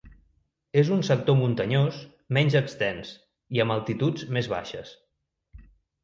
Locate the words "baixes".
4.55-4.95